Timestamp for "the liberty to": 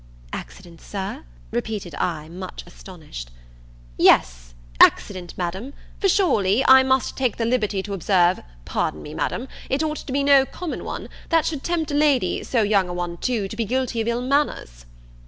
7.37-7.93